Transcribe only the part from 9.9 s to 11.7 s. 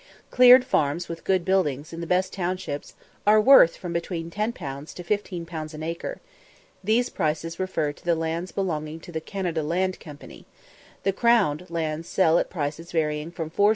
Company; the crown